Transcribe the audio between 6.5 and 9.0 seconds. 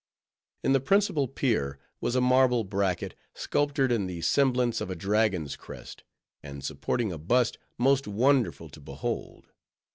supporting a bust, most wonderful to